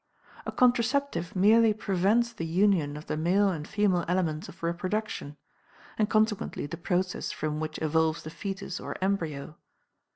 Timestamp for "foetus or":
8.31-8.95